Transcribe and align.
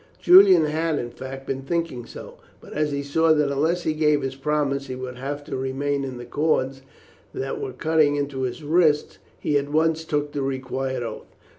Julian 0.19 0.65
had, 0.65 0.97
in 0.97 1.11
fact, 1.11 1.45
been 1.45 1.61
thinking 1.61 2.07
so, 2.07 2.39
but 2.59 2.73
as 2.73 2.91
he 2.91 3.03
saw 3.03 3.33
that 3.33 3.51
unless 3.51 3.83
he 3.83 3.93
gave 3.93 4.23
his 4.23 4.35
promise 4.35 4.87
he 4.87 4.95
would 4.95 5.17
have 5.17 5.43
to 5.43 5.55
remain 5.55 6.03
in 6.03 6.17
the 6.17 6.25
cords 6.25 6.81
that 7.35 7.61
were 7.61 7.71
cutting 7.71 8.15
into 8.15 8.41
his 8.41 8.63
wrists, 8.63 9.19
he 9.39 9.59
at 9.59 9.69
once 9.69 10.03
took 10.03 10.31
the 10.31 10.41
required 10.41 11.03
oath. 11.03 11.35